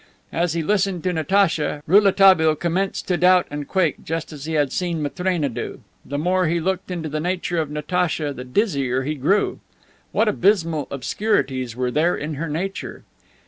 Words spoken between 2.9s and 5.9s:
to doubt and quake just as he had seen Matrena do.